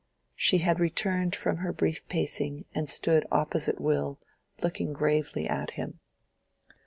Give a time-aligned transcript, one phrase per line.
[0.35, 4.17] She had returned from her brief pacing and stood opposite Will,
[4.63, 5.99] looking gravely at him.